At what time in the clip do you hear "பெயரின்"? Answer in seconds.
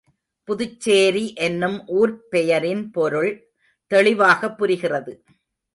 2.29-2.91